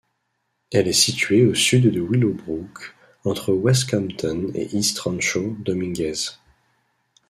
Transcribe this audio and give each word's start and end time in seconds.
Elle 0.71 0.87
est 0.87 0.93
située 0.93 1.45
au 1.45 1.53
sud 1.53 1.91
de 1.91 2.01
Willowbrook, 2.01 2.95
entre 3.23 3.53
West 3.53 3.87
Compton 3.91 4.47
et 4.55 4.75
East 4.75 4.97
Rancho 4.97 5.55
Dominguez. 5.59 6.19